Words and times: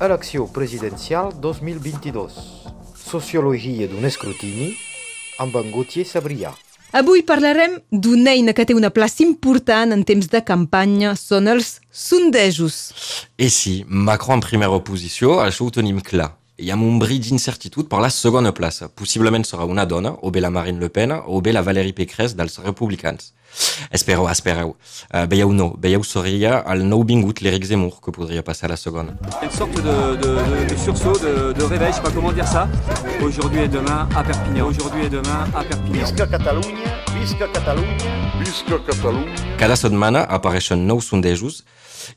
Elecció 0.00 0.46
presidencial 0.46 1.32
2022. 1.42 2.34
Sociologia 2.94 3.88
d'un 3.90 4.06
escrutini 4.06 4.68
amb 5.42 5.56
en 5.58 5.72
Gauthier 5.74 6.04
Sabrià. 6.06 6.52
Avui 6.94 7.24
parlarem 7.26 7.74
d'una 7.90 8.36
eina 8.36 8.54
que 8.54 8.62
té 8.62 8.76
una 8.78 8.92
plaça 8.94 9.24
important 9.26 9.90
en 9.90 10.04
temps 10.06 10.30
de 10.30 10.40
campanya, 10.46 11.16
són 11.18 11.50
els 11.50 11.80
sondejos. 11.90 12.78
Et 13.42 13.50
si 13.50 13.80
Macron 13.90 14.38
en 14.38 14.46
primera 14.46 14.78
posició, 14.86 15.40
això 15.42 15.66
ho 15.66 15.74
tenim 15.74 15.98
clar. 15.98 16.37
Ha 16.58 16.74
un 16.74 16.98
bri 16.98 17.20
d'incertitude 17.22 17.86
per 17.86 18.00
la 18.02 18.08
segona 18.10 18.50
plaça. 18.50 18.88
Possiblement 18.88 19.44
serà 19.46 19.62
una 19.62 19.84
dona, 19.86 20.10
o 20.26 20.32
bé 20.34 20.40
la 20.40 20.50
Marine 20.50 20.80
Le 20.80 20.88
Pen, 20.90 21.12
o 21.14 21.40
bé 21.40 21.52
la 21.52 21.62
Valérie 21.62 21.92
Pécresse 21.94 22.34
dels 22.34 22.58
republicans. 22.64 23.32
Espereu, 23.94 24.26
espereu. 24.28 24.74
Uh, 25.14 25.22
veieu 25.30 25.52
no, 25.54 25.68
veieu 25.78 26.02
seria 26.02 26.64
el 26.66 26.82
nou 26.82 27.04
vingut, 27.06 27.38
l'Éric 27.46 27.62
Zemmour, 27.70 28.00
que 28.02 28.10
podria 28.10 28.42
passar 28.42 28.66
a 28.66 28.72
la 28.74 28.76
segona. 28.76 29.14
Une 29.40 29.54
sorte 29.54 29.78
de, 29.78 30.16
de, 30.18 30.34
de, 30.34 30.66
de 30.66 30.76
sursaut, 30.76 31.16
de, 31.22 31.52
de 31.54 31.62
réveil, 31.62 31.92
je 31.92 31.96
sais 31.96 32.02
pas 32.02 32.10
comment 32.10 32.32
dire 32.32 32.48
ça. 32.48 32.68
Aujourd'hui 33.22 33.60
et 33.60 33.68
demain 33.68 34.08
à 34.16 34.24
Perpignan. 34.24 34.66
Aujourd'hui 34.66 35.06
et 35.06 35.10
demain 35.10 35.46
à 35.54 35.62
Perpignan. 35.62 36.02
Visca 36.02 36.26
Catalunya, 36.26 36.90
visca 37.14 37.46
Catalunya, 37.54 38.42
visca 38.42 38.78
Catalunya. 38.84 39.56
Cada 39.58 39.76
setmana 39.76 40.26
apareixen 40.26 40.88
nous 40.90 41.06
sondejos 41.06 41.62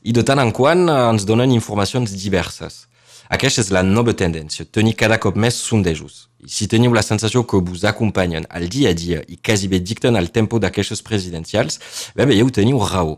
i 0.02 0.12
de 0.12 0.22
tant 0.22 0.42
en 0.42 0.50
quant 0.50 0.88
ens 0.90 1.24
donen 1.24 1.54
informacions 1.54 2.10
diverses. 2.10 2.88
Aquesta 3.32 3.62
és 3.62 3.70
la 3.72 3.80
nova 3.80 4.12
tendència, 4.12 4.66
tenir 4.68 4.92
cada 5.00 5.16
cop 5.16 5.38
més 5.40 5.56
sondejos. 5.56 6.26
I 6.44 6.50
si 6.52 6.66
teniu 6.68 6.92
la 6.92 7.04
sensació 7.06 7.40
que 7.48 7.62
vos 7.64 7.86
acompanyen 7.88 8.44
al 8.52 8.66
dia 8.68 8.90
a 8.92 8.98
dia 8.98 9.22
i 9.24 9.38
quasi 9.40 9.70
bé 9.72 9.78
dicten 9.80 10.18
el 10.20 10.28
tempo 10.30 10.60
d'aquestes 10.60 11.00
presidencials, 11.06 11.80
bé, 12.12 12.26
veieu, 12.28 12.50
teniu 12.52 12.82
raó. 12.84 13.16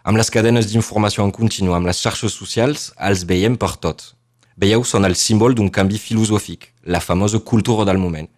Amb 0.00 0.16
les 0.16 0.32
cadenes 0.32 0.70
d'informació 0.70 1.26
en 1.28 1.34
continu, 1.36 1.74
amb 1.76 1.90
les 1.90 2.00
xarxes 2.00 2.32
socials, 2.32 2.88
els 2.96 3.26
veiem 3.28 3.60
per 3.60 3.74
tot. 3.84 4.14
Veieu, 4.56 4.80
són 4.80 5.04
el 5.04 5.18
símbol 5.20 5.52
d'un 5.52 5.68
canvi 5.68 6.00
filosòfic, 6.00 6.70
la 6.88 7.04
famosa 7.04 7.44
cultura 7.44 7.84
del 7.84 8.00
moment. 8.00 8.32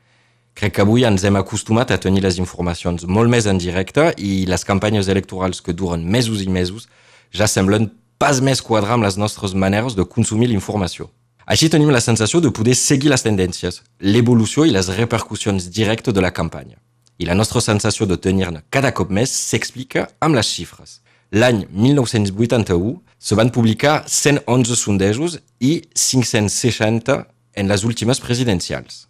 Crec 0.58 0.74
que 0.74 0.82
avui 0.82 1.06
ens 1.06 1.22
hem 1.22 1.38
acostumat 1.38 1.94
a 1.94 2.02
tenir 2.02 2.26
les 2.26 2.42
informacions 2.42 3.06
molt 3.06 3.30
més 3.30 3.46
en 3.46 3.62
directe 3.62 4.10
i 4.18 4.42
les 4.50 4.66
campanyes 4.66 5.06
electorals 5.06 5.62
que 5.62 5.72
duren 5.72 6.02
mesos 6.02 6.42
i 6.42 6.50
mesos 6.50 6.90
ja 7.30 7.46
semblen 7.46 7.92
pas 8.22 8.38
més 8.38 8.60
quadrar 8.62 8.94
amb 8.94 9.02
les 9.02 9.16
nostres 9.18 9.50
maneres 9.52 9.96
de 9.98 10.04
consumir 10.06 10.46
l'informació. 10.52 11.08
Així 11.52 11.66
tenim 11.72 11.90
la 11.90 12.00
sensació 12.00 12.38
de 12.40 12.52
poder 12.54 12.76
seguir 12.78 13.10
les 13.10 13.24
tendències, 13.26 13.80
l'evolució 13.98 14.62
i 14.62 14.70
les 14.70 14.90
repercussions 14.94 15.66
directes 15.74 16.14
de 16.14 16.22
la 16.22 16.30
campanya. 16.30 16.78
I 17.18 17.26
la 17.26 17.34
nostra 17.34 17.60
sensació 17.60 18.06
de 18.06 18.20
tenir-ne 18.26 18.62
cada 18.70 18.92
cop 18.94 19.10
més 19.10 19.32
s'explica 19.34 20.06
amb 20.22 20.38
les 20.38 20.46
xifres. 20.46 21.00
L'any 21.34 21.64
1981 21.72 22.94
se 23.18 23.34
van 23.34 23.50
publicar 23.50 24.04
111 24.06 24.78
sondejos 24.78 25.40
i 25.58 25.72
560 25.90 27.18
en 27.58 27.74
les 27.74 27.84
últimes 27.84 28.22
presidencials. 28.22 29.08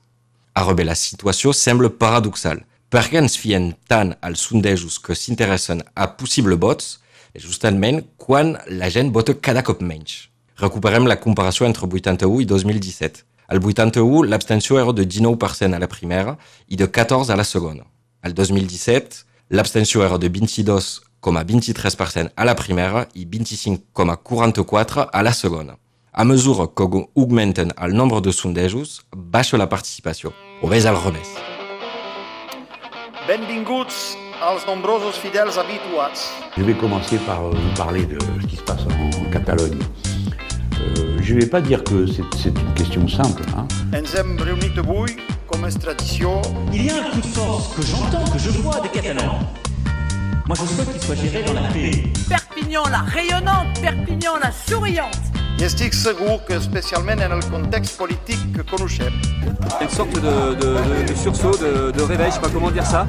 Ara 0.56 0.72
bé, 0.72 0.88
la 0.88 0.96
situació 0.96 1.52
sembla 1.52 1.92
paradoxal. 1.92 2.64
Per 2.88 3.04
què 3.10 3.20
ens 3.20 3.36
fiem 3.36 3.74
tant 3.88 4.16
als 4.24 4.48
sondejos 4.48 4.98
que 5.04 5.16
s'interessen 5.16 5.84
a 5.92 6.08
possibles 6.16 6.60
vots 6.60 6.90
justament 7.40 8.04
quan 8.16 8.58
la 8.68 8.90
gent 8.92 9.12
vota 9.12 9.34
cada 9.34 9.62
cop 9.62 9.80
menys? 9.80 10.28
Recuperem 10.60 11.06
la 11.08 11.16
comparació 11.16 11.64
entre 11.66 11.86
81 11.86 12.40
i 12.42 12.46
2017. 12.46 13.24
Al 13.48 13.58
81, 13.58 14.28
l'abstenció 14.28 14.78
era 14.80 14.92
de 14.92 15.06
19% 15.06 15.74
a 15.74 15.78
la 15.78 15.88
primera 15.88 16.38
i 16.68 16.76
de 16.76 16.90
14 16.90 17.32
a 17.32 17.36
la 17.36 17.44
segona. 17.44 17.84
Al 18.22 18.34
2017, 18.34 19.24
l'abstenció 19.50 20.04
era 20.04 20.18
de 20.18 20.30
22,23% 20.30 22.32
a 22.36 22.44
la 22.44 22.54
primera 22.54 23.08
i 23.14 23.26
25,44% 23.26 25.08
a 25.12 25.22
la 25.22 25.32
segona. 25.32 25.78
A 26.12 26.24
mesura 26.24 26.68
que 26.76 27.08
augmenten 27.16 27.72
el 27.76 27.96
nombre 27.96 28.20
de 28.20 28.32
sondejos, 28.32 29.06
baixa 29.10 29.56
la 29.56 29.68
participació, 29.68 30.32
o 30.60 30.72
és 30.72 30.84
al 30.84 31.00
revés. 31.00 31.28
Benvinguts 33.26 34.21
als 34.42 34.66
nombrosos 34.66 35.16
fidèles 35.16 35.56
habituats. 35.58 36.32
Je 36.56 36.62
vais 36.64 36.74
commencer 36.74 37.18
par 37.18 37.42
vous 37.42 37.74
parler 37.76 38.04
de 38.06 38.18
ce 38.40 38.46
qui 38.46 38.56
se 38.56 38.62
passe 38.62 38.80
en 38.86 39.30
Catalogne. 39.30 39.78
Euh, 40.80 41.16
je 41.20 41.34
ne 41.34 41.40
vais 41.40 41.46
pas 41.46 41.60
dire 41.60 41.84
que 41.84 42.06
c'est 42.06 42.48
une 42.48 42.74
question 42.74 43.06
simple. 43.06 43.42
hein. 43.56 43.66
Il 46.72 46.84
y 46.84 46.90
a 46.90 46.96
un 46.96 47.10
coup 47.10 47.20
de 47.20 47.26
force 47.26 47.74
que 47.76 47.82
j'entends, 47.82 48.24
que 48.32 48.38
je 48.38 48.50
vois 48.50 48.80
des 48.80 48.88
Catalans. 48.88 49.38
Moi, 50.46 50.56
je 50.60 50.64
souhaite 50.74 50.92
qu'il 50.92 51.02
soit 51.02 51.14
géré 51.14 51.44
dans 51.44 51.52
la 51.52 51.68
paix. 51.68 52.02
Perpignan 52.28 52.82
la 52.90 52.98
rayonnante, 53.02 53.80
Perpignan 53.80 54.38
la 54.42 54.50
souriante. 54.50 55.31
I 55.62 55.64
estic 55.64 55.94
segur 55.94 56.40
que 56.42 56.56
especialment 56.58 57.20
en 57.22 57.32
el 57.36 57.42
context 57.46 57.94
polític 57.94 58.40
que 58.54 58.64
coneixem, 58.66 59.14
Une 59.80 59.88
sorte 59.94 60.18
de, 60.24 60.32
de, 60.58 60.70
de, 60.86 60.96
de 61.06 61.14
sursaut, 61.14 61.54
de, 61.60 61.92
de 61.92 62.02
réveil, 62.02 62.30
je 62.30 62.34
sais 62.34 62.40
pas 62.40 62.48
comment 62.48 62.72
dire 62.72 62.84
ça. 62.84 63.06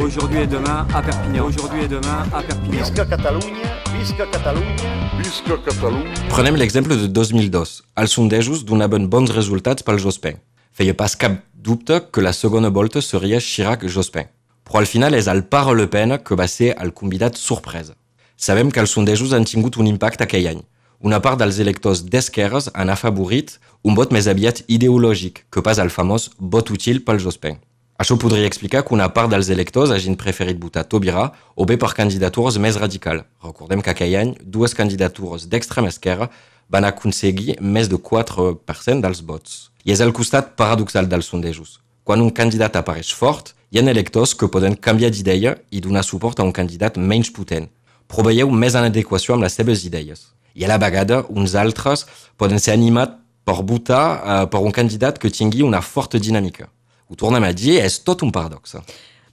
Aujourd'hui 0.00 0.40
et 0.40 0.48
demain 0.48 0.84
à 0.92 1.00
Perpignan. 1.00 1.44
Aujourd'hui 1.46 1.84
et 1.84 1.88
demain 1.88 2.26
à 2.34 2.42
Perpignan. 2.42 2.82
visca 2.82 3.04
Catalunya, 3.04 3.70
visca 3.96 4.26
Catalunya, 4.26 4.90
Visca 5.18 5.56
Catalunya. 5.64 6.14
Prenem 6.30 6.56
l'exemple 6.56 6.96
de 6.96 7.06
2002. 7.06 7.84
Els 7.94 8.10
sondejos 8.18 8.64
donaven 8.64 9.06
bons 9.06 9.30
resultats 9.30 9.86
pel 9.86 10.02
Jospin. 10.02 10.42
Feia 10.72 10.94
pas 10.94 11.14
cap 11.14 11.38
dubte 11.54 12.00
que 12.10 12.20
la 12.20 12.32
segona 12.32 12.68
volta 12.70 13.00
seria 13.00 13.38
Chirac-Jospin. 13.38 14.26
Però 14.66 14.82
al 14.82 14.90
final 14.90 15.14
és 15.14 15.30
el 15.30 15.44
pare 15.44 15.78
Le 15.78 15.86
Pen 15.86 16.18
que 16.18 16.34
va 16.34 16.50
ser 16.50 16.74
el 16.82 16.90
convidat 16.92 17.38
sorpresa. 17.38 17.94
Sabem 18.36 18.74
que 18.74 18.82
els 18.82 18.90
sondejos 18.90 19.32
han 19.32 19.46
tingut 19.46 19.78
un 19.78 19.86
impacte 19.86 20.26
aquell 20.26 20.50
any. 20.50 20.66
Una 21.02 21.18
part 21.18 21.34
dels 21.34 21.56
electors 21.58 22.04
d'esquerres 22.06 22.68
han 22.78 22.90
afavorit 22.92 23.56
un 23.82 23.96
vot 23.98 24.12
més 24.14 24.28
aviat 24.30 24.60
ideològic 24.70 25.40
que 25.50 25.62
pas 25.66 25.80
el 25.82 25.88
famós 25.90 26.28
vot 26.38 26.68
útil 26.70 27.00
pel 27.02 27.18
Jospin. 27.18 27.56
Això 27.98 28.14
podria 28.14 28.46
explicar 28.46 28.84
que 28.86 28.94
una 28.94 29.08
part 29.10 29.32
dels 29.32 29.48
electors 29.50 29.90
hagin 29.90 30.14
preferit 30.14 30.60
votar 30.62 30.84
Taubira 30.86 31.24
o 31.56 31.66
bé 31.66 31.74
per 31.74 31.90
candidatures 31.98 32.54
més 32.62 32.78
radicals. 32.78 33.24
Recordem 33.42 33.82
que 33.82 33.90
aquell 33.90 34.14
any 34.20 34.30
dues 34.42 34.76
candidatures 34.78 35.48
d'extrema 35.50 35.90
esquerra 35.90 36.28
van 36.70 36.86
aconseguir 36.86 37.56
més 37.58 37.90
de 37.90 37.98
4% 37.98 39.02
dels 39.02 39.22
vots. 39.26 39.56
I 39.82 39.90
és 39.96 40.02
el 40.06 40.14
costat 40.14 40.54
paradoxal 40.54 41.08
dels 41.10 41.26
sondejos. 41.26 41.80
Quan 42.06 42.22
un 42.22 42.30
candidat 42.30 42.78
apareix 42.78 43.10
fort, 43.10 43.56
hi 43.72 43.80
ha 43.80 43.90
electors 43.90 44.36
que 44.38 44.46
poden 44.46 44.78
canviar 44.78 45.10
d'idea 45.10 45.56
i 45.70 45.82
donar 45.82 46.04
suport 46.06 46.38
a 46.38 46.46
un 46.46 46.54
candidat 46.54 46.94
menys 46.96 47.32
potent. 47.34 47.66
Però 48.06 48.22
veieu 48.22 48.54
més 48.54 48.78
en 48.78 48.86
adequació 48.86 49.34
amb 49.34 49.42
les 49.48 49.58
seves 49.58 49.82
idees. 49.90 50.28
I 50.54 50.66
a 50.66 50.70
la 50.70 50.78
vegada, 50.78 51.22
uns 51.28 51.54
altres 51.54 52.06
poden 52.40 52.60
ser 52.60 52.74
animats 52.76 53.18
per 53.44 53.58
votar 53.66 54.04
uh, 54.04 54.44
per 54.50 54.60
un 54.62 54.74
candidat 54.74 55.18
que 55.18 55.30
tingui 55.30 55.64
una 55.66 55.82
forta 55.82 56.18
dinàmica. 56.18 56.68
Ho 57.10 57.18
tornem 57.18 57.44
a 57.44 57.52
dir, 57.52 57.80
és 57.82 57.98
tot 58.00 58.22
un 58.22 58.30
paradox. 58.32 58.76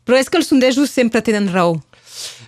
Però 0.04 0.18
és 0.18 0.30
que 0.30 0.40
els 0.40 0.50
sondejos 0.50 0.92
sempre 0.92 1.22
tenen 1.22 1.52
raó. 1.54 1.78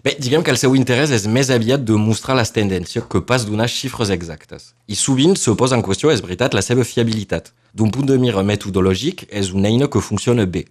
Bé, 0.03 0.15
diguem 0.19 0.41
que 0.43 0.51
el 0.51 0.57
seu 0.59 0.73
interès 0.75 1.11
és 1.13 1.27
més 1.29 1.51
aviat 1.53 1.83
de 1.85 1.95
mostrar 1.99 2.35
les 2.35 2.51
tendències 2.51 3.05
que 3.07 3.21
pas 3.21 3.45
donar 3.45 3.69
xifres 3.71 4.09
exactes. 4.11 4.71
I 4.89 4.97
sovint 4.97 5.37
se 5.37 5.53
posa 5.55 5.77
en 5.77 5.85
qüestió, 5.85 6.11
és 6.11 6.23
veritat, 6.25 6.57
la 6.57 6.65
seva 6.65 6.83
fiabilitat. 6.87 7.51
D'un 7.71 7.91
punt 7.93 8.09
de 8.09 8.17
mira 8.19 8.43
metodològic, 8.43 9.27
és 9.29 9.53
una 9.55 9.69
eina 9.69 9.87
que 9.87 10.01
funciona 10.03 10.47
bé, 10.49 10.65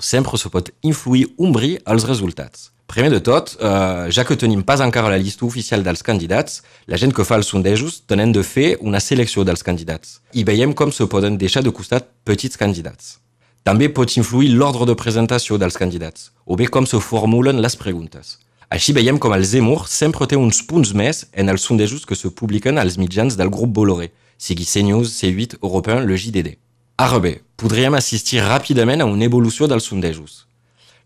sempre 0.00 0.38
se 0.38 0.50
pot 0.50 0.70
influir 0.82 1.28
un 1.38 1.52
bri 1.52 1.76
als 1.84 2.06
resultats. 2.06 2.70
Primer 2.86 3.10
de 3.10 3.20
tot, 3.20 3.56
eh, 3.58 4.10
ja 4.10 4.24
que 4.24 4.36
tenim 4.36 4.62
pas 4.62 4.80
encara 4.80 5.10
la 5.10 5.18
llista 5.18 5.44
oficial 5.44 5.82
dels 5.82 6.02
candidats, 6.02 6.62
la 6.86 6.96
gent 6.96 7.12
que 7.12 7.24
fa 7.24 7.34
els 7.34 7.48
sondejos 7.50 8.02
tenen 8.06 8.32
de 8.32 8.42
fer 8.42 8.76
una 8.80 9.00
selecció 9.00 9.44
dels 9.44 9.62
candidats. 9.62 10.20
I 10.32 10.44
veiem 10.44 10.72
com 10.72 10.92
se 10.92 11.06
poden 11.06 11.36
deixar 11.36 11.62
de 11.62 11.72
costat 11.72 12.06
petits 12.24 12.56
candidats. 12.56 13.18
També 13.64 13.88
pot 13.88 14.16
influir 14.16 14.52
l'ordre 14.54 14.86
de 14.86 14.94
presentació 14.94 15.58
dels 15.58 15.76
candidats, 15.76 16.30
o 16.46 16.54
bé 16.54 16.68
com 16.68 16.86
se 16.86 17.00
formulen 17.00 17.60
les 17.60 17.74
preguntes. 17.74 18.38
Així 18.70 18.92
veiem 18.92 19.18
com 19.18 19.34
el 19.34 19.44
Zemmour 19.44 19.88
sempre 19.88 20.26
té 20.26 20.36
uns 20.36 20.62
punts 20.62 20.92
més 20.94 21.24
en 21.32 21.48
els 21.48 21.62
sondejos 21.62 22.06
que 22.06 22.14
se 22.14 22.30
publiquen 22.30 22.78
als 22.78 22.96
mitjans 22.98 23.36
del 23.36 23.50
grup 23.50 23.74
Bolloré, 23.74 24.12
sigui 24.38 24.64
CNews, 24.64 25.10
C8, 25.18 25.58
European, 25.62 26.06
le 26.06 26.14
JDD. 26.14 26.56
Ara 26.98 27.18
bé, 27.18 27.40
podríem 27.56 27.96
assistir 27.96 28.42
ràpidament 28.44 29.02
a 29.02 29.08
una 29.08 29.24
evolució 29.24 29.66
dels 29.66 29.88
sondejos. 29.88 30.44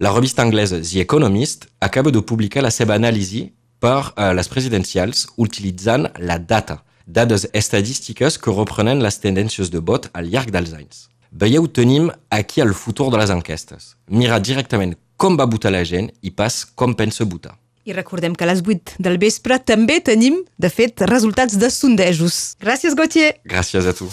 La 0.01 0.13
revista 0.13 0.43
anglesa 0.43 0.81
The 0.81 1.01
Economist 1.01 1.67
acaba 1.81 2.11
de 2.11 2.23
publicar 2.23 2.63
la 2.63 2.71
seva 2.71 2.97
anàlisi 2.97 3.51
per 3.81 4.13
uh, 4.17 4.31
les 4.37 4.49
presidencials 4.49 5.27
utilitzant 5.37 6.09
la 6.19 6.39
data, 6.39 6.81
dades 7.07 7.47
estadístiques 7.53 8.39
que 8.39 8.55
reprenen 8.55 9.03
les 9.05 9.21
tendències 9.21 9.71
de 9.71 9.81
vot 9.81 10.11
al 10.13 10.31
llarg 10.33 10.51
dels 10.51 10.75
anys. 10.77 11.07
Veieu, 11.31 11.69
tenim 11.69 12.11
aquí 12.31 12.61
el 12.61 12.75
futur 12.75 13.11
de 13.13 13.21
les 13.21 13.31
enquestes. 13.31 13.95
Mirar 14.09 14.41
directament 14.43 14.97
com 15.21 15.37
va 15.37 15.47
votar 15.47 15.71
la 15.71 15.85
gent 15.85 16.11
i 16.25 16.33
pas 16.33 16.65
com 16.75 16.97
pensa 16.97 17.29
votar. 17.29 17.55
I 17.85 17.95
recordem 17.97 18.35
que 18.37 18.45
a 18.45 18.51
les 18.51 18.61
8 18.65 18.99
del 19.01 19.17
vespre 19.21 19.61
també 19.61 20.01
tenim, 20.05 20.43
de 20.59 20.69
fet, 20.73 21.05
resultats 21.09 21.57
de 21.61 21.71
sondejos. 21.73 22.57
Gràcies, 22.61 22.97
Gauthier. 22.97 23.35
Gràcies 23.45 23.89
a 23.89 23.97
tu. 23.97 24.11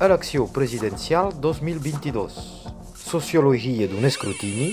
Elecció 0.00 0.44
presidencial 0.46 1.32
2022. 1.42 2.34
Sociologia 2.94 3.88
d'un 3.90 4.06
escrutini 4.06 4.68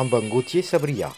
amb 0.00 0.14
en 0.16 0.30
Gauthier 0.32 0.62
Sabrià. 0.64 1.10